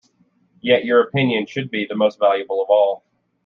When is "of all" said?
2.63-3.03